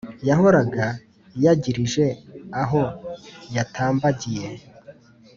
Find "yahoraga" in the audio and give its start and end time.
0.29-0.85